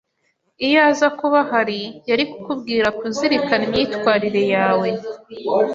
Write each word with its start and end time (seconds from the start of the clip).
Iyo 0.65 0.79
aza 0.89 1.07
kuba 1.19 1.37
ahari, 1.45 1.81
yari 2.09 2.23
kukubwira 2.31 2.87
kuzirikana 2.99 3.63
imyitwarire 3.67 4.43
yawe. 4.55 4.89